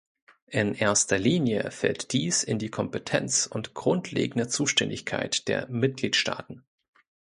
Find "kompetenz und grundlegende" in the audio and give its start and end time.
2.71-4.47